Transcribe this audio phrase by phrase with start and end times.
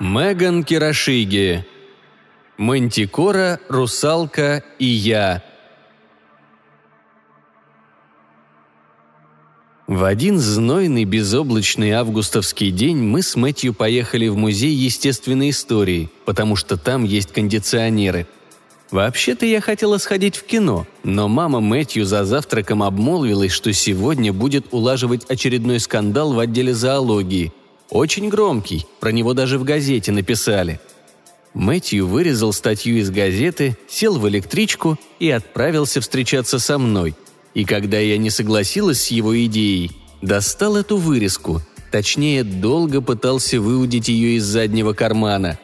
[0.00, 1.64] Меган Кирашиги.
[2.58, 5.42] Мантикора, русалка и я.
[9.86, 16.56] В один знойный безоблачный августовский день мы с Мэтью поехали в музей естественной истории, потому
[16.56, 18.26] что там есть кондиционеры.
[18.92, 24.66] Вообще-то я хотела сходить в кино, но мама Мэтью за завтраком обмолвилась, что сегодня будет
[24.70, 27.52] улаживать очередной скандал в отделе зоологии.
[27.90, 30.78] Очень громкий, про него даже в газете написали.
[31.52, 37.16] Мэтью вырезал статью из газеты, сел в электричку и отправился встречаться со мной–
[37.54, 44.08] и когда я не согласилась с его идеей, достал эту вырезку, точнее, долго пытался выудить
[44.08, 45.58] ее из заднего кармана.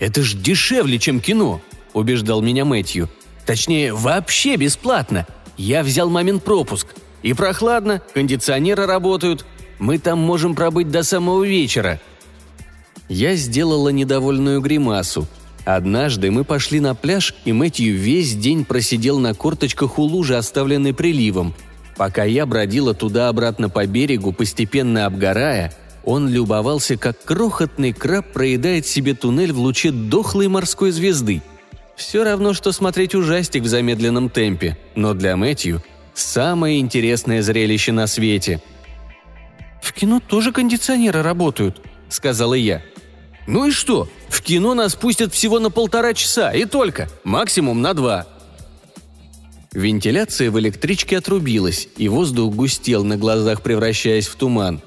[0.00, 1.60] «Это ж дешевле, чем кино»,–
[1.94, 3.08] убеждал меня Мэтью.
[3.46, 5.26] «Точнее, вообще бесплатно.
[5.56, 6.88] Я взял мамин пропуск.
[7.22, 9.46] И прохладно, кондиционеры работают.
[9.78, 12.00] Мы там можем пробыть до самого вечера».
[13.08, 15.26] Я сделала недовольную гримасу–
[15.64, 20.92] Однажды мы пошли на пляж, и Мэтью весь день просидел на корточках у лужи, оставленной
[20.92, 21.54] приливом.
[21.96, 25.72] Пока я бродила туда-обратно по берегу, постепенно обгорая,
[26.04, 31.40] он любовался, как крохотный краб проедает себе туннель в луче дохлой морской звезды.
[31.96, 35.82] Все равно, что смотреть ужастик в замедленном темпе, но для Мэтью–
[36.14, 38.60] самое интересное зрелище на свете.
[39.82, 42.82] «В кино тоже кондиционеры работают»,– сказала я–
[43.46, 44.08] ну и что?
[44.28, 47.08] В кино нас пустят всего на полтора часа, и только.
[47.24, 48.26] Максимум на два.
[49.72, 54.80] Вентиляция в электричке отрубилась, и воздух густел на глазах, превращаясь в туман.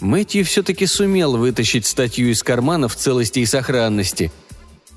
[0.00, 4.32] Мэтью все-таки сумел вытащить статью из кармана в целости и сохранности.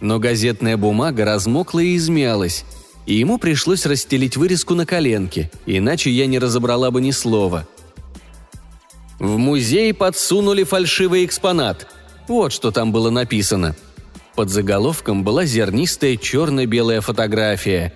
[0.03, 2.63] Но газетная бумага размокла и измялась,
[3.07, 7.67] и ему пришлось расстелить вырезку на коленке, иначе я не разобрала бы ни слова.
[9.17, 11.87] В музей подсунули фальшивый экспонат–
[12.27, 13.75] вот что там было написано.
[14.35, 17.93] Под заголовком была зернистая черно-белая фотография.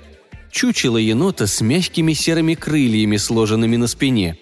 [0.52, 4.38] Чучело енота с мягкими серыми крыльями, сложенными на спине.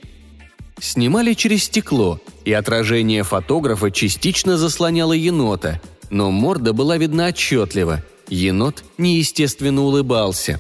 [0.80, 8.04] Снимали через стекло, и отражение фотографа частично заслоняло енота, но морда была видна отчетливо.
[8.28, 10.60] Енот неестественно улыбался.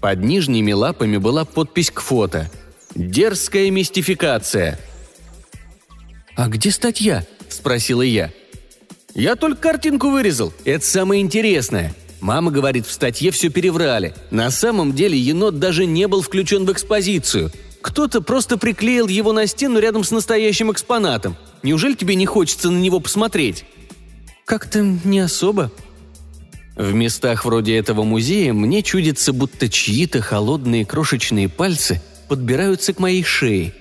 [0.00, 2.50] Под нижними лапами была подпись к фото.
[2.94, 4.78] «Дерзкая мистификация».
[6.36, 8.32] «А где статья?»– спросила я.
[9.14, 10.52] «Я только картинку вырезал.
[10.64, 11.94] Это самое интересное.
[12.20, 14.14] Мама говорит, в статье все переврали.
[14.30, 17.50] На самом деле енот даже не был включен в экспозицию.
[17.80, 21.36] Кто-то просто приклеил его на стену рядом с настоящим экспонатом.
[21.62, 23.64] Неужели тебе не хочется на него посмотреть?»
[24.48, 25.70] «Как-то не особо»,
[26.74, 33.22] в местах вроде этого музея мне чудится, будто чьи-то холодные крошечные пальцы подбираются к моей
[33.24, 33.74] шее.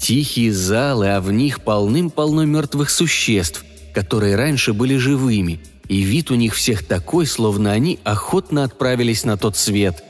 [0.00, 6.34] Тихие залы, а в них полным-полно мертвых существ, которые раньше были живыми, и вид у
[6.34, 10.02] них всех такой, словно они охотно отправились на тот свет.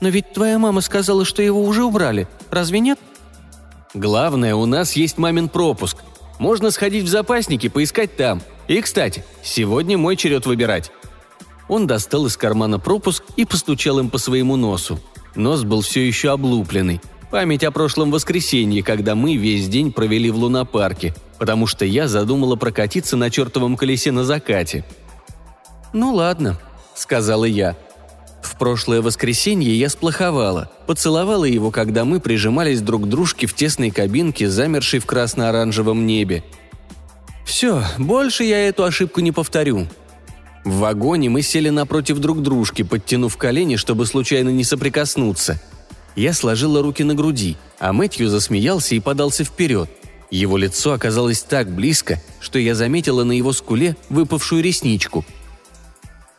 [0.00, 2.98] «Но ведь твоя мама сказала, что его уже убрали, разве нет?»
[3.94, 5.98] «Главное, у нас есть мамин пропуск.
[6.40, 8.42] Можно сходить в запасники, поискать там.
[8.68, 10.92] И, кстати, сегодня мой черед выбирать».
[11.68, 14.98] Он достал из кармана пропуск и постучал им по своему носу.
[15.34, 17.00] Нос был все еще облупленный.
[17.30, 22.56] Память о прошлом воскресенье, когда мы весь день провели в лунопарке– потому что я задумала
[22.56, 24.84] прокатиться на чертовом колесе на закате.
[25.92, 26.58] «Ну ладно»,—
[26.94, 27.76] сказала я.
[28.42, 33.90] В прошлое воскресенье я сплоховала, поцеловала его, когда мы прижимались друг к дружке в тесной
[33.90, 36.44] кабинке, замершей в красно-оранжевом небе.
[37.58, 39.88] «Все, больше я эту ошибку не повторю»,
[40.64, 45.60] в вагоне мы сели напротив друг дружки, подтянув колени, чтобы случайно не соприкоснуться.
[46.14, 49.90] Я сложила руки на груди, а Мэтью засмеялся и подался вперед.
[50.30, 55.24] Его лицо оказалось так близко, что я заметила на его скуле выпавшую ресничку.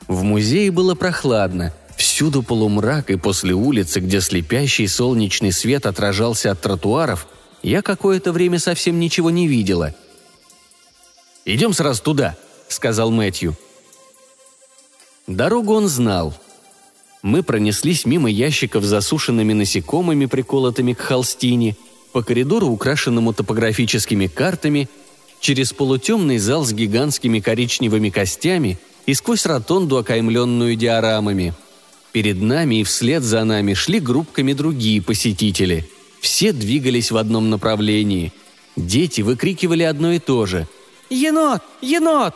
[0.08, 6.62] В музее было прохладно, всюду полумрак, и после улицы, где слепящий солнечный свет отражался от
[6.62, 7.28] тротуаров,
[7.62, 9.94] я какое-то время совсем ничего не видела.
[11.54, 12.38] «Идем сразу туда»,—
[12.68, 13.56] сказал Мэтью.
[15.28, 16.34] Дорогу он знал.
[17.22, 21.76] Мы пронеслись мимо ящиков с засушенными насекомыми, приколотыми к холстине—
[22.12, 24.90] по коридору, украшенному топографическими картами,
[25.40, 31.54] через полутемный зал с гигантскими коричневыми костями и сквозь ротонду, окаймленную диорамами.
[32.12, 35.88] Перед нами и вслед за нами шли группками другие посетители.
[36.20, 38.34] Все двигались в одном направлении.
[38.76, 40.68] Дети выкрикивали одно и то же.
[41.10, 41.62] «Енот!
[41.82, 42.36] Енот!»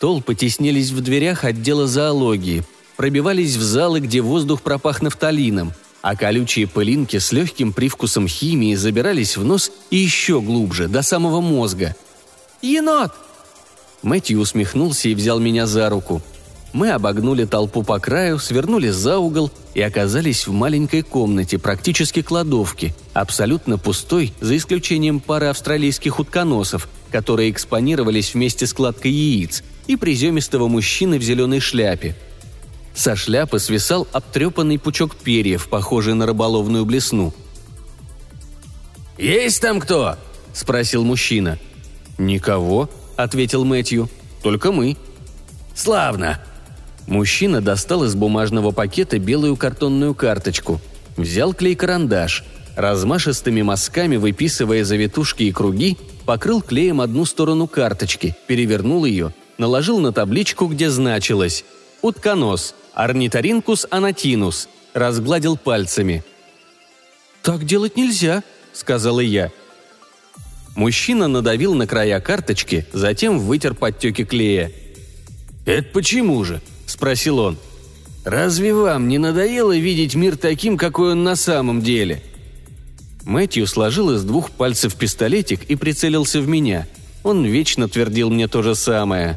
[0.00, 2.64] Толпы теснились в дверях отдела зоологии.
[2.96, 9.36] пробивались в залы, где воздух пропах нафталином, а колючие пылинки с легким привкусом химии забирались
[9.36, 11.94] в нос и еще глубже, до самого мозга.
[12.62, 13.12] «Енот!»
[14.02, 16.22] Мэтью усмехнулся и взял меня за руку.
[16.72, 22.94] Мы обогнули толпу по краю, свернули за угол и оказались в маленькой комнате, практически кладовке,
[23.14, 30.68] абсолютно пустой, за исключением пары австралийских утконосов, которые экспонировались вместе с кладкой яиц, и приземистого
[30.68, 32.16] мужчины в зеленой шляпе.
[32.94, 37.34] Со шляпы свисал обтрепанный пучок перьев, похожий на рыболовную блесну.
[39.18, 40.16] «Есть там кто?»–
[40.54, 41.58] спросил мужчина.
[42.18, 44.08] «Никого»,– ответил Мэтью.
[44.42, 44.96] «Только мы».
[45.74, 46.40] «Славно!»
[47.06, 50.80] Мужчина достал из бумажного пакета белую картонную карточку.
[51.16, 52.44] Взял клей-карандаш.
[52.76, 60.12] Размашистыми мазками, выписывая завитушки и круги, покрыл клеем одну сторону карточки, перевернул ее, наложил на
[60.12, 61.64] табличку, где значилось
[62.02, 66.24] «Утконос, орнитаринкус анатинус», разгладил пальцами.
[67.42, 68.42] «Так делать нельзя»,—
[68.72, 69.50] сказала я.
[70.74, 74.72] Мужчина надавил на края карточки, затем вытер подтеки клея.
[75.64, 77.56] «Это почему же?»– спросил он.
[78.24, 82.22] «Разве вам не надоело видеть мир таким, какой он на самом деле?»
[83.26, 86.86] Мэтью сложил из двух пальцев пистолетик и прицелился в меня.
[87.24, 89.36] Он вечно твердил мне то же самое.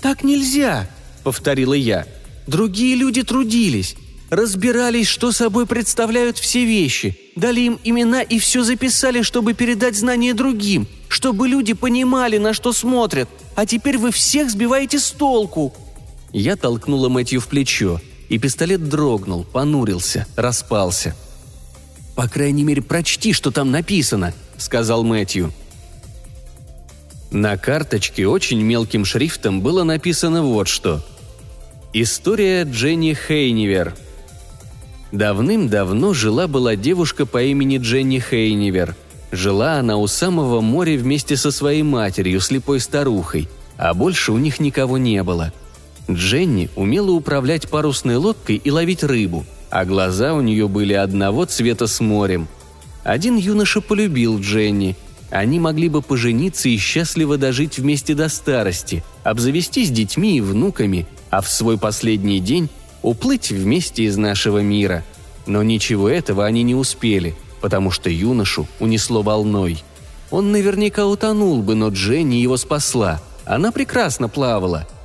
[0.00, 0.88] «Так нельзя»,—
[1.22, 2.06] повторила я.
[2.46, 3.94] «Другие люди трудились,
[4.30, 10.32] разбирались, что собой представляют все вещи, дали им имена и все записали, чтобы передать знания
[10.32, 15.74] другим, чтобы люди понимали, на что смотрят, а теперь вы всех сбиваете с толку».
[16.32, 18.00] Я толкнула Мэтью в плечо,
[18.30, 21.14] и пистолет дрогнул, понурился, распался.
[22.18, 25.52] «По крайней мере, прочти, что там написано»,— сказал Мэтью.
[27.30, 31.00] На карточке очень мелким шрифтом было написано вот что.
[31.92, 33.94] «История Дженни Хейнивер».
[35.12, 38.96] Давным-давно жила-была девушка по имени Дженни Хейнивер.
[39.30, 44.58] Жила она у самого моря вместе со своей матерью, слепой старухой, а больше у них
[44.58, 45.52] никого не было—
[46.10, 51.86] Дженни умела управлять парусной лодкой и ловить рыбу, а глаза у нее были одного цвета
[51.86, 52.48] с морем.
[53.04, 54.96] Один юноша полюбил Дженни.
[55.30, 61.42] Они могли бы пожениться и счастливо дожить вместе до старости, обзавестись детьми и внуками, а
[61.42, 62.70] в свой последний день
[63.02, 65.04] уплыть вместе из нашего мира.
[65.46, 69.82] Но ничего этого они не успели, потому что юношу унесло волной.
[70.30, 73.20] Он наверняка утонул бы, но Дженни его спасла.
[73.44, 74.86] Она прекрасно плавала–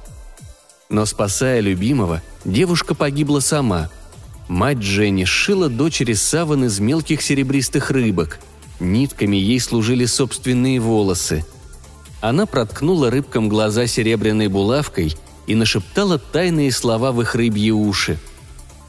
[0.94, 3.90] но спасая любимого, девушка погибла сама.
[4.48, 8.40] Мать Дженни сшила дочери саван из мелких серебристых рыбок.
[8.80, 11.46] Нитками ей служили собственные волосы.
[12.22, 15.16] Она проткнула рыбкам глаза серебряной булавкой
[15.48, 18.18] и нашептала тайные слова в их рыбьи уши.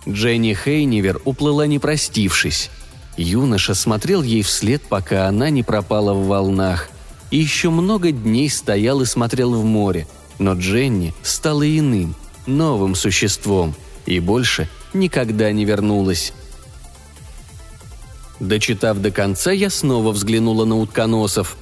[0.08, 2.70] Дженни Хейнивер уплыла не простившись.
[3.16, 6.88] Юноша смотрел ей вслед, пока она не пропала в волнах.
[7.30, 10.06] И еще много дней стоял и смотрел в море–
[10.38, 12.14] но Дженни стала иным,
[12.46, 13.74] новым существом
[14.06, 16.32] и больше никогда не вернулась.
[18.41, 21.57] Дочитав до конца, я снова взглянула на утконосов.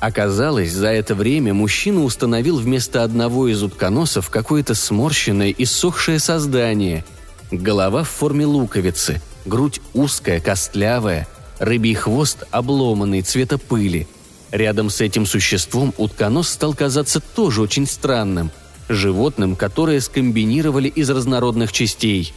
[0.00, 7.04] Оказалось, за это время мужчина установил вместо одного из утконосов какое-то сморщенное и сохшее создание.
[7.50, 14.08] Голова в форме луковицы, грудь узкая, костлявая, рыбий хвост обломанный, цвета пыли–
[14.52, 18.50] Рядом с этим существом утконос стал казаться тоже очень странным.
[18.88, 22.34] Животным, которое скомбинировали из разнородных частей.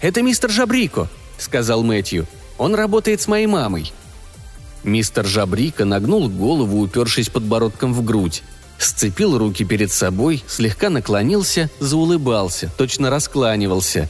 [0.00, 2.26] «Это мистер Жабрико»,— сказал Мэтью.
[2.58, 3.92] «Он работает с моей мамой».
[4.82, 8.42] Мистер Жабрико нагнул голову, упершись подбородком в грудь.
[8.78, 14.08] Сцепил руки перед собой, слегка наклонился, заулыбался, точно раскланивался.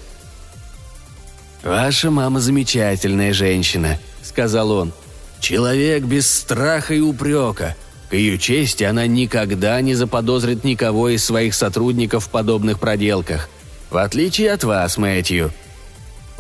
[1.65, 4.93] «Ваша мама замечательная женщина»,— сказал он.
[5.41, 7.75] Человек без страха и упрека.
[8.11, 13.49] К ее чести она никогда не заподозрит никого из своих сотрудников в подобных проделках.
[13.91, 15.51] В отличие от вас, Мэтью.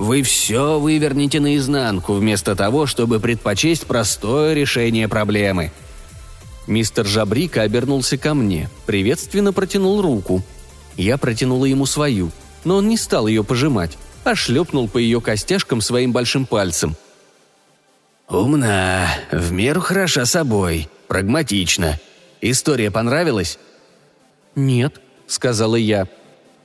[0.00, 5.72] Вы все вывернете наизнанку, вместо того, чтобы предпочесть простое решение проблемы.
[6.66, 10.42] Мистер Жабрика обернулся ко мне, приветственно протянул руку.
[10.96, 12.30] Я протянула ему свою,
[12.64, 16.96] но он не стал ее пожимать, а шлепнул по ее костяшкам своим большим пальцем–
[18.30, 21.98] «Умна, в меру хороша собой, прагматична.
[22.40, 23.58] История понравилась?»
[24.54, 26.06] «Нет»,— сказала я.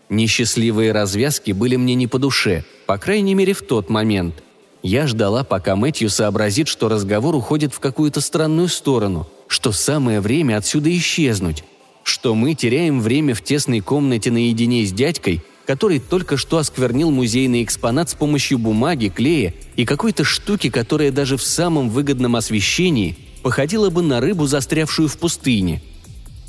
[0.10, 4.44] Несчастливые развязки были мне не по душе, по крайней мере в тот момент.
[4.84, 10.58] Я ждала, пока Мэтью сообразит, что разговор уходит в какую-то странную сторону, что самое время
[10.58, 11.64] отсюда исчезнуть.
[12.06, 17.64] что мы теряем время в тесной комнате наедине с дядькой, который только что осквернил музейный
[17.64, 23.90] экспонат с помощью бумаги, клея и какой-то штуки, которая даже в самом выгодном освещении походила
[23.90, 25.82] бы на рыбу, застрявшую в пустыне.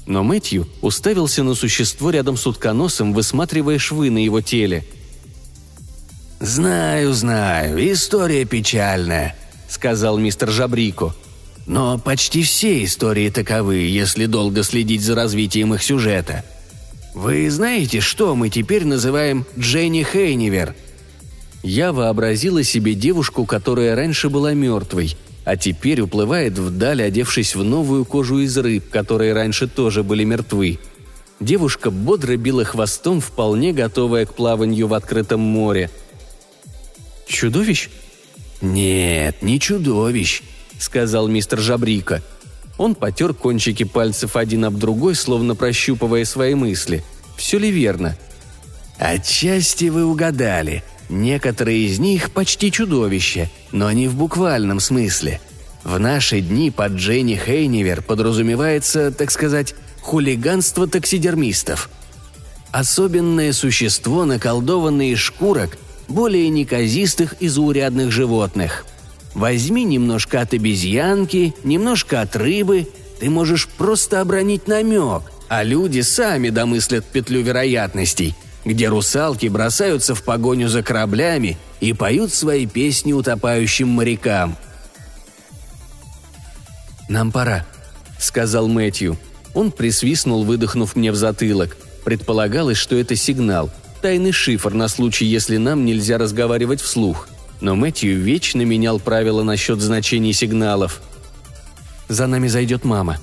[0.07, 4.85] Но Мэтью уставился на существо рядом с утконосом, высматривая швы на его теле.
[6.39, 9.35] «Знаю, знаю, история печальная»,—
[9.69, 11.15] сказал мистер Жабрико.
[11.67, 16.45] «Но почти все истории таковы, если долго следить за развитием их сюжета.
[17.15, 20.77] Вы знаете, что мы теперь называем Дженни Хейнивер?»
[21.63, 28.05] Я вообразила себе девушку, которая раньше была мертвой, а теперь уплывает вдаль, одевшись в новую
[28.05, 30.81] кожу из рыб, которые раньше тоже были мертвы.
[31.38, 35.88] Девушка бодро била хвостом, вполне готовая к плаванию в открытом море.
[37.29, 37.91] «Чудовищ?»
[38.61, 40.43] «Нет, не чудовищ»,—
[40.81, 42.23] сказал мистер Жабрика.
[42.76, 47.05] Он потер кончики пальцев один об другой, словно прощупывая свои мысли.
[47.37, 48.19] Все ли верно?
[48.99, 50.83] «Отчасти вы угадали.
[51.09, 55.41] Некоторые из них почти чудовища, но не в буквальном смысле.
[55.85, 61.91] В наши дни под Дженни Хейнивер подразумевается, так сказать, хулиганство таксидермистов.
[62.73, 68.85] Особенное существо, наколдованное из шкурок, более неказистых и заурядных животных–
[69.37, 72.89] Возьми немножко от обезьянки, немножко от рыбы.
[73.21, 78.35] Ты можешь просто обронить намек, а люди сами домыслят петлю вероятностей,
[78.67, 84.59] где русалки бросаются в погоню за кораблями и поют свои песни утопающим морякам.
[87.09, 87.65] «Нам пора»,—
[88.19, 89.17] сказал Мэтью.
[89.55, 91.79] Он присвистнул, выдохнув мне в затылок.
[92.05, 93.71] Предполагалось, что это сигнал,
[94.03, 97.29] тайный шифр на случай, если нам нельзя разговаривать вслух—
[97.61, 101.01] но Мэтью вечно менял правила насчет значений сигналов.
[102.09, 103.19] «За нами зайдет мама».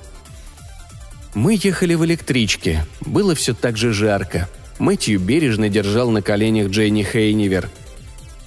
[1.34, 2.86] Мы ехали в электричке.
[3.02, 4.48] Было все так же жарко.
[4.80, 7.70] Мэтью бережно держал на коленях Джейни Хейнивер.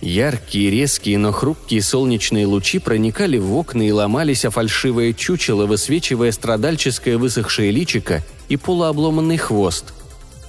[0.01, 6.33] Яркие, резкие, но хрупкие солнечные лучи проникали в окна и ломались о фальшивое чучело, высвечивая
[6.33, 9.95] страдальческое высохшее личико и полуобломанный хвост.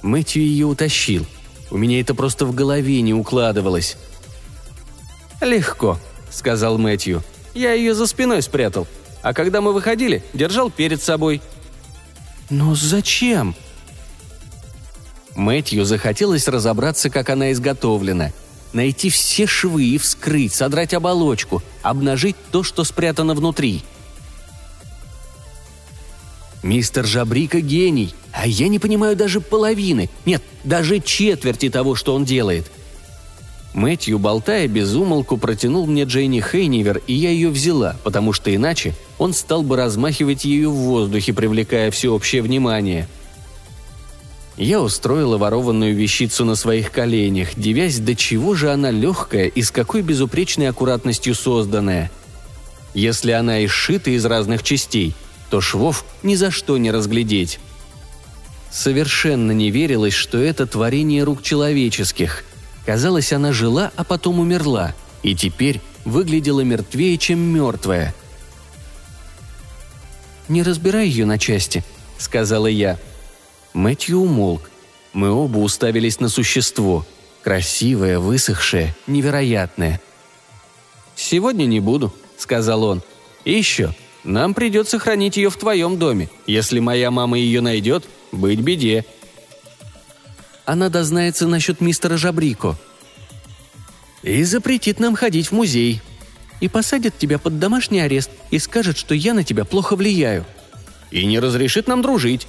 [0.02, 1.26] Мэтью ее утащил.
[1.70, 3.96] У меня это просто в голове не укладывалось.
[5.40, 5.98] «Легко»,—
[6.30, 7.22] сказал Мэтью.
[7.54, 8.86] «Я ее за спиной спрятал.
[9.22, 11.40] А когда мы выходили, держал перед собой».
[12.50, 13.54] «Но зачем?»
[15.38, 18.32] Мэтью захотелось разобраться, как она изготовлена.
[18.72, 23.82] Найти все швы и вскрыть, содрать оболочку, обнажить то, что спрятано внутри.
[26.62, 32.24] Мистер Жабрика гений, а я не понимаю даже половины, нет, даже четверти того, что он
[32.26, 32.70] делает–
[33.74, 38.94] Мэтью, болтая без умолку, протянул мне Джейни Хейнивер, и я ее взяла, потому что иначе
[39.18, 43.08] он стал бы размахивать ее в воздухе, привлекая всеобщее внимание.
[44.58, 49.70] Я устроила ворованную вещицу на своих коленях, девясь, до чего же она легкая и с
[49.70, 52.10] какой безупречной аккуратностью созданная.
[52.92, 55.14] Если она и сшита из разных частей,
[55.48, 57.60] то швов ни за что не разглядеть.
[58.70, 62.44] Совершенно не верилось, что это творение рук человеческих–
[62.88, 68.14] Казалось, она жила, а потом умерла, и теперь выглядела мертвее, чем мертвая.
[70.48, 71.84] «Не разбирай ее на части»,—
[72.18, 72.98] сказала я.
[73.78, 74.68] Мэтью умолк.
[75.12, 77.06] Мы оба уставились на существо.
[77.44, 80.00] Красивое, высохшее, невероятное.
[81.14, 83.02] «Сегодня не буду»,— сказал он.
[83.44, 83.94] «И еще,
[84.24, 86.28] нам придется хранить ее в твоем доме.
[86.44, 89.04] Если моя мама ее найдет, быть беде.
[90.64, 92.76] Она дознается насчет мистера Жабрико.
[94.24, 96.02] И запретит нам ходить в музей.
[96.58, 100.44] И посадит тебя под домашний арест и скажет, что я на тебя плохо влияю.
[101.12, 102.48] И не разрешит нам дружить.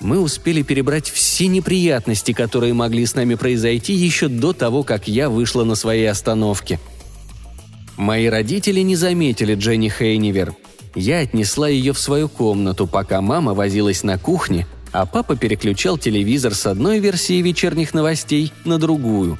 [0.00, 5.28] Мы успели перебрать все неприятности, которые могли с нами произойти еще до того, как я
[5.28, 6.80] вышла на своей остановке.
[7.96, 10.54] Мои родители не заметили Дженни Хейнивер.
[10.94, 16.54] Я отнесла ее в свою комнату, пока мама возилась на кухне– а папа переключал телевизор
[16.54, 19.38] с одной версии вечерних новостей на другую.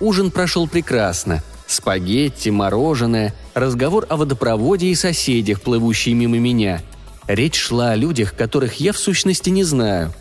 [0.00, 1.42] Ужин прошел прекрасно.
[1.66, 6.82] Спагетти, мороженое, разговор о водопроводе и соседях, плывущие мимо меня.
[7.28, 10.12] Речь шла о людях, которых я в сущности не знаю.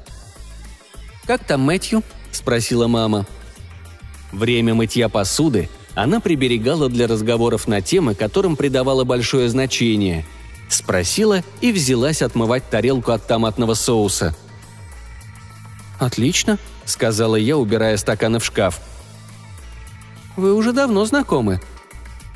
[1.25, 3.25] «Как там Мэтью?»– спросила мама.
[4.31, 10.23] Время мытья посуды она приберегала для разговоров на темы, которым придавала большое значение–
[10.69, 14.35] Спросила и взялась отмывать тарелку от томатного соуса.
[15.99, 18.79] «Отлично»,— сказала я, убирая стаканы в шкаф.
[20.35, 21.61] «Вы уже давно знакомы?»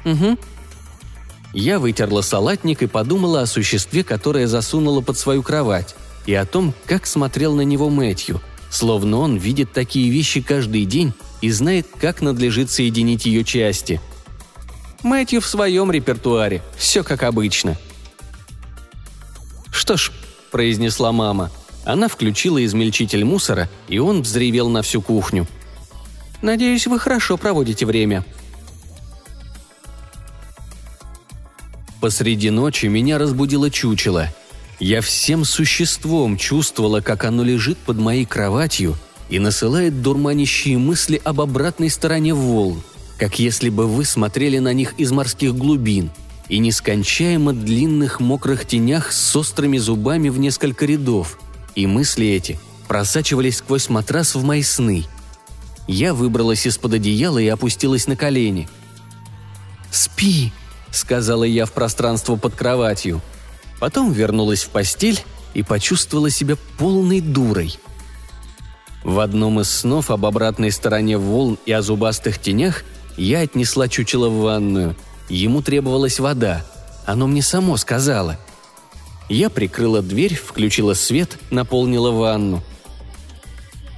[0.06, 0.38] «Угу».
[1.54, 5.96] Я вытерла салатник и подумала о существе, которое засунула под свою кровать.
[6.28, 11.14] и о том, как смотрел на него Мэтью, словно он видит такие вещи каждый день
[11.42, 14.00] и знает, как надлежит соединить ее части.
[15.02, 17.76] Мэтью в своем репертуаре, все как обычно.
[19.72, 20.12] «Что ж»,–
[20.52, 21.50] произнесла мама.
[21.86, 25.48] Она включила измельчитель мусора, и он взревел на всю кухню.
[26.44, 28.24] «Надеюсь, вы хорошо проводите время»,
[32.02, 34.28] Посреди ночи меня разбудило чучело.
[34.80, 38.96] Я всем существом чувствовала, как оно лежит под моей кроватью
[39.30, 42.82] и насылает дурманящие мысли об обратной стороне волн,
[43.20, 46.10] как если бы вы смотрели на них из морских глубин
[46.50, 51.38] и нескончаемо длинных мокрых тенях с острыми зубами в несколько рядов,
[51.76, 55.06] и мысли эти просачивались сквозь матрас в мои сны.
[55.88, 58.68] Я выбралась из-под одеяла и опустилась на колени.
[59.92, 60.52] «Спи!»—
[60.92, 63.22] сказала я в пространство под кроватью.
[63.80, 67.80] Потом вернулась в постель и почувствовала себя полной дурой.
[69.04, 72.84] В одном из снов об обратной стороне волн и о зубастых тенях
[73.18, 74.96] я отнесла чучело в ванную.
[75.28, 76.64] Ему требовалась вода.
[77.06, 78.38] Оно мне само сказала.
[79.28, 82.62] Я прикрыла дверь, включила свет, наполнила ванну.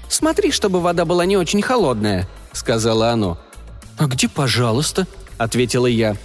[0.07, 3.39] «Смотри, чтобы вода была не очень холодная»,— сказала оно.
[3.97, 5.07] «А где, пожалуйста?»—
[5.38, 6.15] ответила я.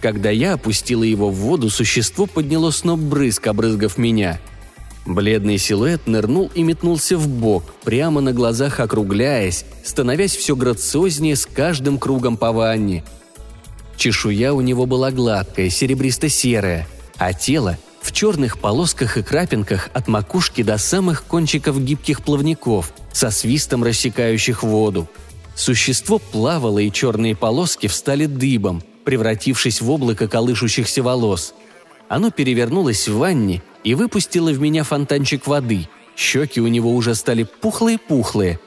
[0.00, 4.40] Когда я опустила его в воду, существо подняло сноп брызг, обрызгав меня.
[5.06, 11.46] Бледный силуэт нырнул и метнулся в бок, прямо на глазах округляясь, становясь все грациознее с
[11.46, 13.04] каждым кругом по ванне.
[13.96, 16.86] Чешуя у него была гладкая, серебристо-серая,
[17.16, 23.30] а тело в черных полосках и крапинках от макушки до самых кончиков гибких плавников, со
[23.30, 25.08] свистом рассекающих воду.
[25.54, 31.54] Существо плавало, и черные полоски встали дыбом– превратившись в облако колышущихся волос.
[32.08, 35.88] Оно перевернулось в ванне и выпустило в меня фонтанчик воды.
[36.16, 38.58] Щеки у него уже стали пухлые-пухлые.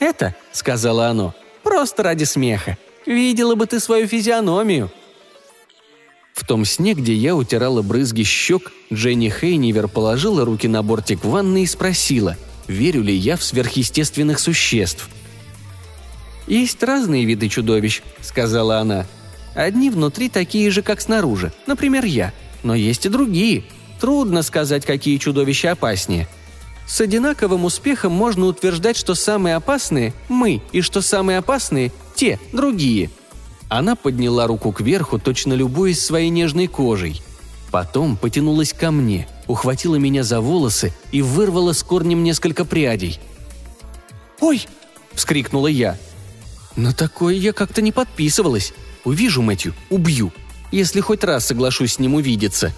[0.00, 2.78] «Это»,— сказала оно,— «просто ради смеха.
[3.04, 4.90] Видела бы ты свою физиономию».
[6.32, 11.64] В том сне, где я утирала брызги щек, Дженни Хейнивер положила руки на бортик ванны
[11.64, 15.10] и спросила, верю ли я в сверхъестественных существ.
[16.46, 19.06] «Есть разные виды чудовищ»,— сказала она.
[19.54, 22.32] Одни внутри такие же, как снаружи, например, я.
[22.62, 23.64] Но есть и другие.
[24.00, 26.28] Трудно сказать, какие чудовища опаснее.
[26.86, 33.10] С одинаковым успехом можно утверждать, что самые опасные– мы, и что самые опасные– те, другие.
[33.68, 37.22] Она подняла руку кверху, точно любуясь своей нежной кожей.
[37.70, 43.20] Потом потянулась ко мне, ухватила меня за волосы и вырвала с корнем несколько прядей.
[44.40, 44.66] «Ой!»–
[45.14, 45.96] вскрикнула я.
[46.74, 48.72] «На такое я как-то не подписывалась.
[49.04, 50.32] Увижу Мэтью– убью.
[50.72, 52.72] Если хоть раз соглашусь с ним увидеться.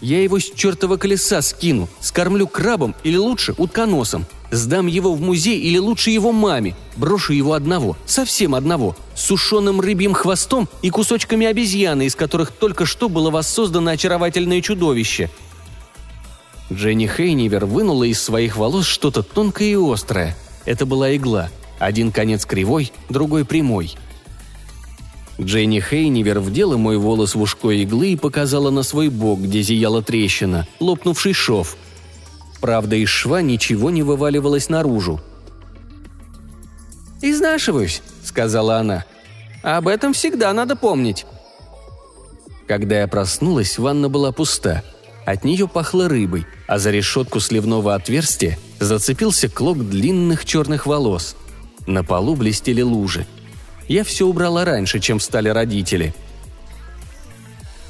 [0.00, 4.26] Я его с чертова колеса скину, скормлю крабом или лучше утконосом.
[4.50, 6.76] Сдам его в музей или лучше его маме.
[6.96, 12.86] Брошу его одного, совсем одного, с сушеным рыбьим хвостом и кусочками обезьяны, из которых только
[12.86, 15.30] что было воссоздано очаровательное чудовище.
[16.72, 20.36] Дженни Хейнивер вынула из своих волос что-то тонкое и острое.
[20.66, 21.50] Это была игла.
[21.78, 23.94] Один конец кривой, другой прямой–
[25.40, 30.02] Дженни Хейнивер вдела мой волос в ушко иглы и показала на свой бок, где зияла
[30.02, 31.76] трещина, лопнувший шов.
[32.60, 35.20] Правда, из шва ничего не вываливалось наружу.
[37.20, 39.04] «Изнашиваюсь»,— сказала она.
[39.62, 41.26] «Об этом всегда надо помнить».
[42.68, 44.82] Когда я проснулась, ванна была пуста.
[45.26, 51.36] От нее пахло рыбой, а за решетку сливного отверстия зацепился клок длинных черных волос.
[51.86, 53.26] На полу блестели лужи—
[53.88, 56.14] я все убрала раньше, чем встали родители.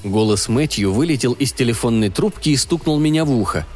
[0.02, 3.66] Голос Мэтью вылетел из телефонной трубки и стукнул меня в ухо.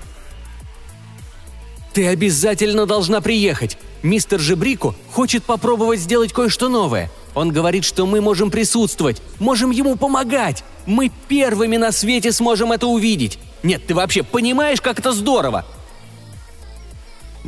[1.95, 3.79] «Ты обязательно должна приехать!
[4.03, 7.11] Мистер Жебрико хочет попробовать сделать кое-что новое.
[7.35, 10.65] Он говорит, что мы можем присутствовать, можем ему помогать.
[10.87, 13.39] Мы первыми на свете сможем это увидеть.
[13.63, 15.67] Нет, ты вообще понимаешь, как это здорово?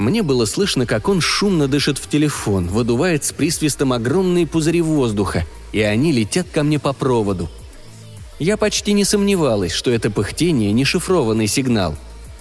[0.00, 5.44] Мне было слышно, как он шумно дышит в телефон, выдувает с присвистом огромные пузыри воздуха,
[5.72, 7.50] и они летят ко мне по проводу.
[8.38, 11.96] Я почти не сомневалась, что это пыхтение– не шифрованный сигнал.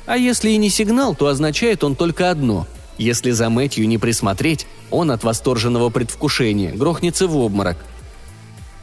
[0.06, 2.66] А если и не сигнал, то означает он только одно–
[2.98, 7.78] если за Мэтью не присмотреть, он от восторженного предвкушения грохнется в обморок.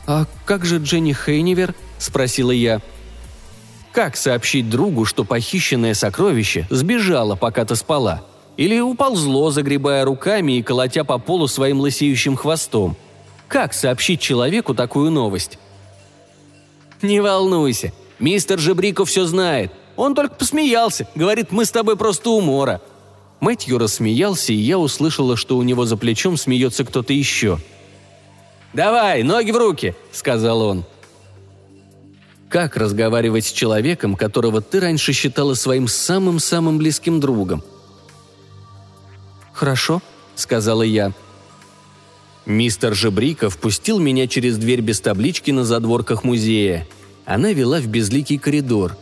[0.06, 2.82] «А как же Дженни Хейнивер?»– спросила я.
[3.92, 8.22] «Как сообщить другу, что похищенное сокровище сбежало, пока ты спала?»–
[8.56, 12.96] или уползло, загребая руками и колотя по полу своим лысеющим хвостом.
[13.48, 15.58] Как сообщить человеку такую новость?
[17.02, 19.72] «Не волнуйся, мистер Жебрико все знает.
[19.96, 21.06] Он только посмеялся.
[21.14, 22.80] Говорит, мы с тобой просто умора».
[23.40, 27.58] Мэтью рассмеялся, и я услышала, что у него за плечом смеется кто-то еще.
[28.72, 30.84] «Давай, ноги в руки!»– сказал он.
[32.48, 37.62] Как разговаривать с человеком, которого ты раньше считала своим самым-самым близким другом?
[39.56, 40.02] «Хорошо»,—
[40.34, 41.14] сказала я.
[42.44, 46.86] Мистер Жебрика впустил меня через дверь без таблички на задворках музея.
[47.24, 48.98] Она вела в безликий коридор.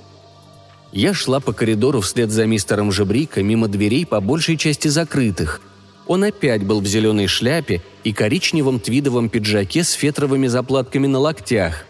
[0.93, 5.61] Я шла по коридору вслед за мистером Жебрика мимо дверей по большей части закрытых.
[6.07, 11.85] Он опять был в зеленой шляпе и коричневом твидовом пиджаке с фетровыми заплатками на локтях.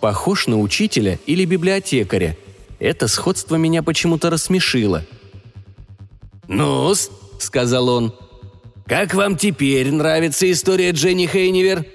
[0.00, 2.36] Похож на учителя или библиотекаря.
[2.78, 5.04] Это сходство меня почему-то рассмешило.
[6.46, 7.10] «Ну-с»,
[7.42, 8.14] сказал он,—
[8.90, 11.86] как вам теперь нравится история Дженни Хейнивер?»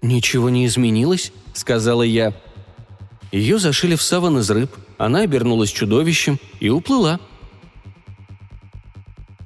[0.00, 2.34] «Ничего не изменилось»,— сказала я.
[3.32, 7.18] Ее зашили в саван из рыб, она обернулась чудовищем и уплыла.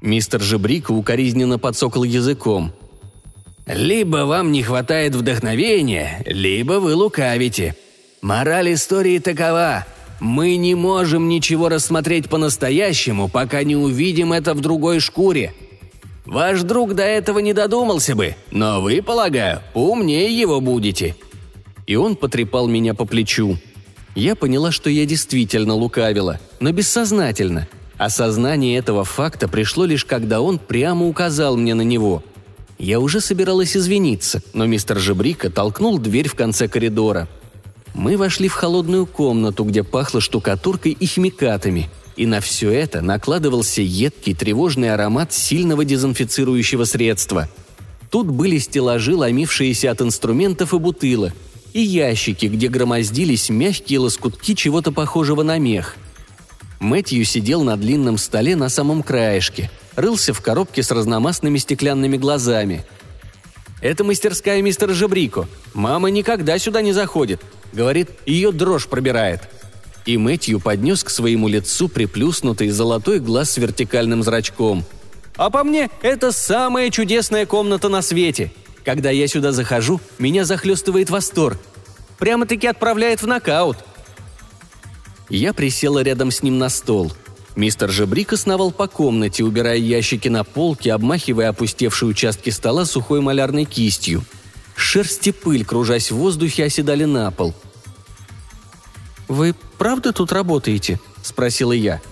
[0.02, 2.74] Мистер Жебрика укоризненно подсокал языком.
[3.64, 7.76] «Либо вам не хватает вдохновения, либо вы лукавите.
[8.20, 9.86] Мораль истории такова.
[10.22, 15.52] Мы не можем ничего рассмотреть по-настоящему, пока не увидим это в другой шкуре.
[16.24, 21.16] Ваш друг до этого не додумался бы, но вы, полагаю, умнее его будете».
[21.88, 23.58] И он потрепал меня по плечу.
[24.14, 27.66] Я поняла, что я действительно лукавила, но бессознательно.
[27.98, 32.22] Осознание этого факта пришло лишь когда он прямо указал мне на него.
[32.78, 37.26] Я уже собиралась извиниться, но мистер Жебрика толкнул дверь в конце коридора.
[37.94, 43.82] Мы вошли в холодную комнату, где пахло штукатуркой и химикатами– и на все это накладывался
[43.82, 47.48] едкий тревожный аромат сильного дезинфицирующего средства.
[48.10, 51.32] Тут были стеллажи, ломившиеся от инструментов и бутылок,
[51.72, 55.96] и ящики, где громоздились мягкие лоскутки чего-то похожего на мех.
[56.80, 62.84] Мэтью сидел на длинном столе на самом краешке, рылся в коробке с разномастными стеклянными глазами.
[63.82, 65.46] «Это мастерская мистера Жебрико.
[65.74, 67.42] Мама никогда сюда не заходит.
[67.72, 69.42] Говорит, ее дрожь пробирает»,
[70.06, 74.84] и Мэтью поднес к своему лицу приплюснутый золотой глаз с вертикальным зрачком.
[75.36, 78.52] «А по мне, это самая чудесная комната на свете.
[78.84, 81.58] Когда я сюда захожу, меня захлестывает восторг.
[82.18, 83.78] Прямо-таки отправляет в нокаут».
[85.28, 87.12] Я присела рядом с ним на стол.
[87.54, 93.64] Мистер Жебрик сновал по комнате, убирая ящики на полке, обмахивая опустевшие участки стола сухой малярной
[93.64, 94.24] кистью.
[94.74, 97.54] Шерсть и пыль, кружась в воздухе, оседали на пол–
[99.32, 102.02] «Вы правда тут работаете?»– спросила я.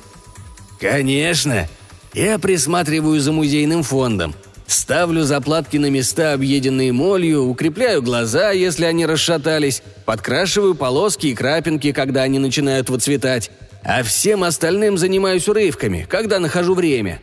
[0.80, 1.68] «Конечно.
[2.14, 4.34] Я присматриваю за музейным фондом.
[4.66, 11.92] Ставлю заплатки на места, объеденные молью, укрепляю глаза, если они расшатались, подкрашиваю полоски и крапинки,
[11.92, 13.50] когда они начинают выцветать.
[13.82, 17.20] А всем остальным занимаюсь урывками, когда нахожу время».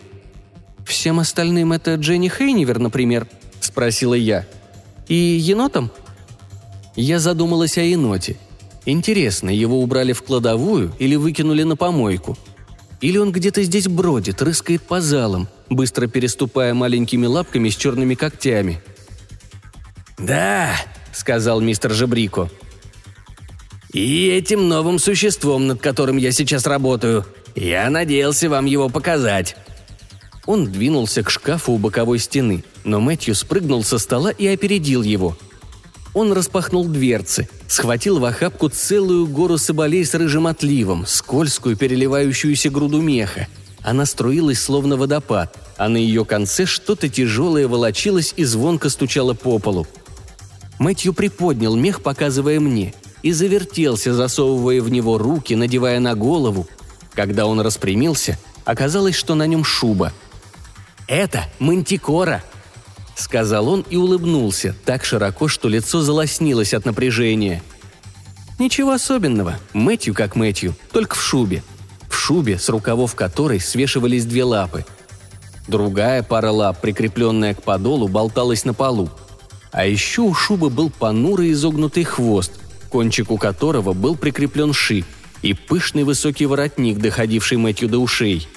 [0.85, 3.27] «Всем остальным это Дженни Хейнивер, например?»–
[3.59, 4.45] спросила я.
[5.07, 5.91] «И енотом?»
[6.95, 8.37] Я задумалась о еноте–
[8.87, 12.37] Интересно, его убрали в кладовую или выкинули на помойку?
[13.01, 18.81] Или он где-то здесь бродит, рыскает по залам, быстро переступая маленькими лапками с черными когтями?
[20.17, 20.71] «Да»,—
[21.11, 22.49] сказал мистер Жебрико.
[23.93, 27.25] «И этим новым существом, над которым я сейчас работаю.
[27.55, 29.55] Я надеялся вам его показать».
[30.45, 35.37] Он двинулся к шкафу у боковой стены, но Мэтью спрыгнул со стола и опередил его—
[36.17, 43.01] он распахнул дверцы, схватил в охапку целую гору соболей с рыжим отливом, скользкую переливающуюся груду
[43.01, 43.47] меха.
[43.83, 49.59] Она струилась словно водопад, а на ее конце что-то тяжелое волочилось и звонко стучало по
[49.59, 49.85] полу.
[50.79, 56.67] Мэтью приподнял мех, показывая мне, и завертелся, засовывая в него руки, надевая на голову.
[57.13, 60.13] Когда он распрямился, оказалось, что на нем шуба.
[61.07, 62.43] «Это мантикора!»—
[63.15, 67.63] сказал он и улыбнулся, так широко, что лицо залоснилось от напряжения.
[68.59, 69.55] «Ничего особенного.
[69.73, 71.63] Мэтью как Мэтью, только в шубе.
[72.09, 74.85] В шубе, с рукавов которой свешивались две лапы.
[75.67, 79.09] Другая пара лап, прикрепленная к подолу, болталась на полу.
[79.71, 82.53] А еще у шубы был понурый изогнутый хвост,
[82.87, 85.05] кончику которого был прикреплен шип,
[85.41, 88.47] и пышный высокий воротник, доходивший Мэтью до ушей.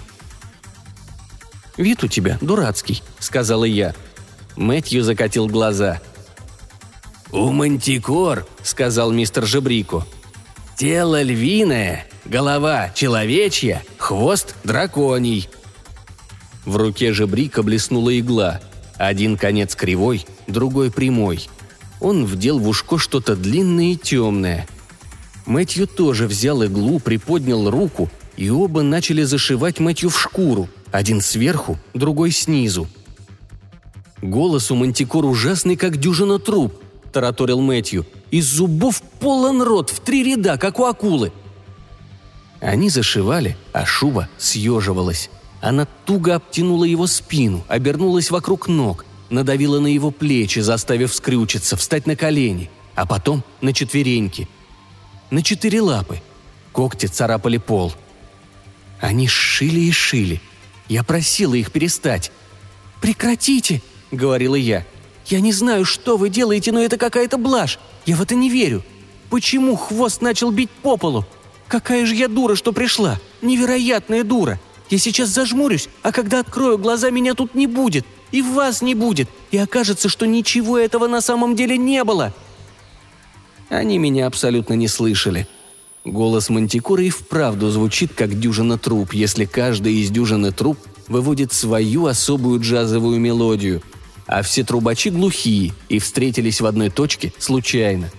[1.76, 3.94] «Вид у тебя дурацкий»,— сказала я,—
[4.56, 6.00] Мэтью закатил глаза.
[7.32, 10.04] «У мантикор»,— сказал мистер Жебрику,—
[10.76, 15.48] «тело львиное, голова человечья, хвост драконий».
[16.66, 18.60] В руке Жебрика блеснула игла.
[18.98, 21.48] Один конец кривой, другой прямой.
[22.00, 24.66] Он вдел в ушко что-то длинное и темное.
[25.46, 31.78] Мэтью тоже взял иглу, приподнял руку, и оба начали зашивать Мэтью в шкуру, один сверху,
[31.92, 32.88] другой снизу.
[34.22, 36.74] Голос у Мантикор ужасный, как дюжина труб,
[37.12, 38.06] тараторил Мэтью.
[38.30, 41.32] Из зубов полон рот, в три ряда, как у акулы.
[42.60, 45.30] Они зашивали, а шуба съеживалась.
[45.60, 52.06] Она туго обтянула его спину, обернулась вокруг ног, надавила на его плечи, заставив скрючиться, встать
[52.06, 54.48] на колени, а потом на четвереньки.
[55.30, 56.20] На четыре лапы.
[56.72, 57.92] Когти царапали пол.
[59.00, 60.40] Они шили и шили.
[60.88, 62.32] Я просила их перестать.
[63.00, 64.84] «Прекратите!»— говорила я.
[65.26, 67.78] «Я не знаю, что вы делаете, но это какая-то блажь.
[68.04, 68.82] Я в это не верю.
[69.30, 71.24] Почему хвост начал бить по полу?
[71.68, 73.20] Какая же я дура, что пришла!
[73.42, 74.58] Невероятная дура!
[74.90, 79.28] Я сейчас зажмурюсь, а когда открою глаза, меня тут не будет, и вас не будет,
[79.50, 82.32] и окажется, что ничего этого на самом деле не было!»
[83.68, 85.46] Они меня абсолютно не слышали.
[86.04, 92.06] Голос Мантикоры и вправду звучит, как дюжина труб, если каждая из дюжины труб выводит свою
[92.06, 93.82] особую джазовую мелодию,
[94.26, 98.10] а все трубачи глухие и встретились в одной точке случайно.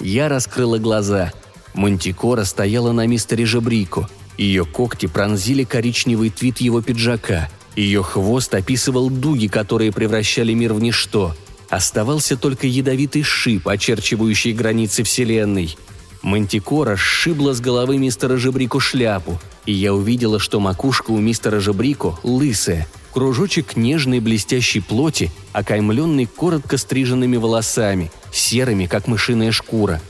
[0.00, 1.32] Я раскрыла глаза.
[1.74, 4.08] Мантикора стояла на мистере Жабрико.
[4.36, 7.48] Ее когти пронзили коричневый твит его пиджака.
[7.78, 11.34] Ее хвост описывал дуги, которые превращали мир в ничто–
[11.68, 15.76] Оставался только ядовитый шип, очерчивающий границы Вселенной.
[16.22, 22.18] Мантикора сшибла с головы мистера Жебрико шляпу, и я увидела, что макушка у мистера Жебрико
[22.22, 30.00] лысая, кружочек нежной блестящей плоти, окаймленный коротко стриженными волосами, серыми, как мышиная шкура.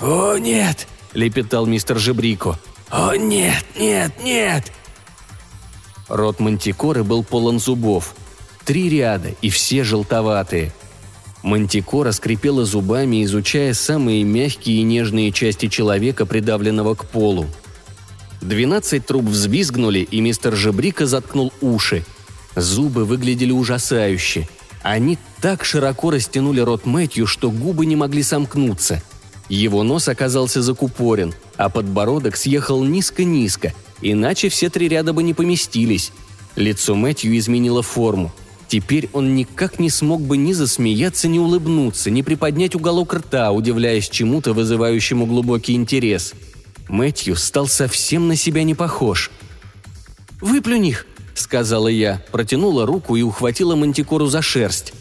[0.00, 2.58] «О, нет!»– лепетал мистер Жебрико.
[2.90, 4.72] «О, нет, нет, нет!»
[6.12, 8.14] Рот мантикоры был полон зубов–
[8.64, 10.72] Три ряда, и все желтоватые.
[11.42, 17.46] Мантикора скрипела зубами, изучая самые мягкие и нежные части человека, придавленного к полу.
[18.40, 22.04] Двенадцать труб взвизгнули, и мистер Жебрика заткнул уши.
[22.54, 24.48] Зубы выглядели ужасающе.
[24.82, 29.02] Они так широко растянули рот Мэтью, что губы не могли сомкнуться.
[29.48, 33.72] Его нос оказался закупорен, а подбородок съехал низко-низко,
[34.02, 36.12] иначе все три ряда бы не поместились.
[36.56, 38.32] Лицо Мэтью изменило форму.
[38.68, 44.08] Теперь он никак не смог бы ни засмеяться, ни улыбнуться, ни приподнять уголок рта, удивляясь
[44.08, 46.32] чему-то, вызывающему глубокий интерес.
[46.88, 49.30] Мэтью стал совсем на себя не похож.
[50.40, 54.92] «Выплюнь их!»– сказала я, протянула руку и ухватила мантикору за шерсть.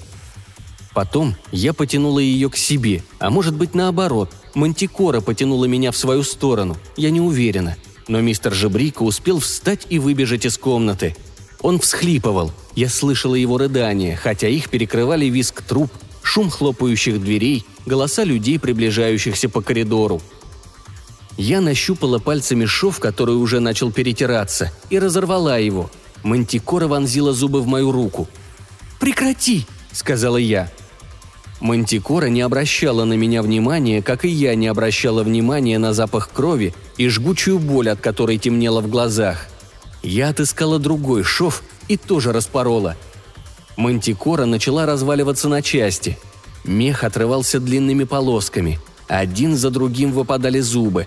[0.94, 4.32] Потом я потянула ее к себе, а может быть наоборот.
[4.54, 7.78] Мантикора потянула меня в свою сторону, я не уверена.
[8.08, 11.16] Но мистер Жебрика успел встать и выбежать из комнаты–
[11.62, 12.52] он всхлипывал.
[12.76, 15.92] Я слышала его рыдания, хотя их перекрывали визг труб,
[16.24, 20.22] шум хлопающих дверей, голоса людей, приближающихся по коридору.
[21.38, 25.90] Я нащупала пальцами шов, который уже начал перетираться, и разорвала его.
[26.24, 28.28] Мантикора вонзила зубы в мою руку.
[29.00, 30.72] «Прекрати!»– сказала я.
[31.62, 36.74] Мантикора не обращала на меня внимания, как и я не обращала внимания на запах крови
[36.98, 39.46] и жгучую боль, от которой темнело в глазах.
[40.02, 42.98] Я отыскала другой шов и тоже распорола.
[43.78, 46.18] Мантикора начала разваливаться на части.
[46.64, 48.80] Мех отрывался длинными полосками.
[49.08, 51.06] Один за другим выпадали зубы.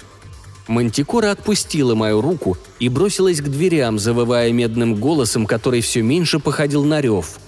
[0.68, 6.84] Мантикора отпустила мою руку и бросилась к дверям, завывая медным голосом, который все меньше походил
[6.84, 7.38] на рев.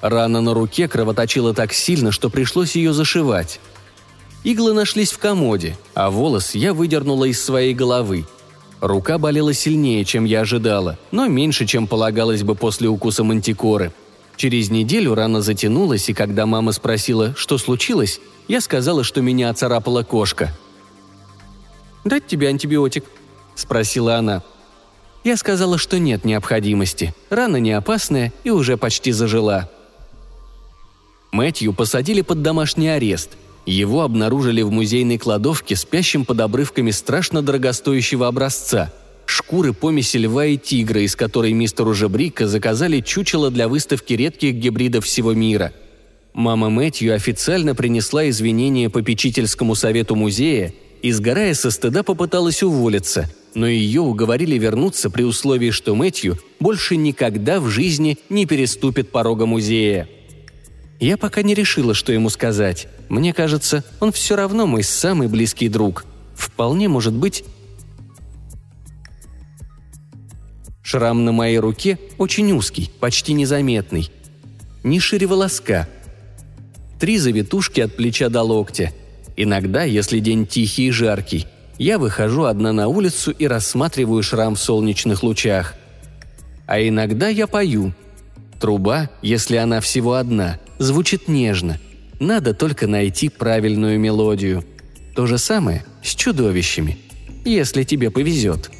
[0.00, 3.60] Рана на руке кровоточила так сильно, что пришлось ее зашивать.
[4.44, 8.26] Иглы нашлись в комоде, а волос я выдернула из своей головы–
[8.80, 13.92] Рука болела сильнее, чем я ожидала, но меньше, чем полагалось бы после укуса мантикоры.
[14.36, 20.02] Через неделю рана затянулась, и когда мама спросила, что случилось, я сказала, что меня оцарапала
[20.02, 20.56] кошка.
[22.04, 23.04] «Дать тебе антибиотик?»–
[23.54, 24.42] спросила она.
[25.24, 27.14] Я сказала, что нет необходимости.
[27.28, 29.68] Рана не опасная и уже почти зажила.
[31.32, 33.30] Мэтью посадили под домашний арест–
[33.66, 38.92] его обнаружили в музейной кладовке спящим под обрывками страшно дорогостоящего образца–
[39.26, 45.04] шкуры помеси льва и тигра, из которой мистеру Жебрика заказали чучело для выставки редких гибридов
[45.04, 45.72] всего мира.
[46.32, 53.66] Мама Мэтью официально принесла извинения попечительскому совету музея и, сгорая со стыда, попыталась уволиться, но
[53.68, 60.08] ее уговорили вернуться при условии, что Мэтью больше никогда в жизни не переступит порога музея–
[61.06, 62.88] я пока не решила, что ему сказать.
[63.08, 66.04] Мне кажется, он все равно мой самый близкий друг.
[66.34, 67.44] Вполне может быть...
[70.82, 74.10] Шрам на моей руке очень узкий, почти незаметный.
[74.82, 75.88] Не шире волоска.
[76.98, 78.92] Три завитушки от плеча до локтя.
[79.36, 81.46] Иногда, если день тихий и жаркий,
[81.78, 85.74] я выхожу одна на улицу и рассматриваю шрам в солнечных лучах.
[86.66, 87.94] А иногда я пою.
[88.60, 91.80] Труба, если она всего одна, звучит нежно.
[92.20, 94.64] Надо только найти правильную мелодию.
[95.16, 96.98] То же самое с чудовищами,
[97.44, 98.70] если тебе повезет.